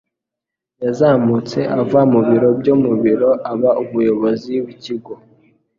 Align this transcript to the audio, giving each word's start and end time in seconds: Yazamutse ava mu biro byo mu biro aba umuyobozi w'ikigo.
Yazamutse 0.83 1.59
ava 1.81 1.99
mu 2.11 2.19
biro 2.27 2.49
byo 2.59 2.73
mu 2.83 2.93
biro 3.03 3.31
aba 3.51 3.69
umuyobozi 3.83 4.53
w'ikigo. 4.63 5.13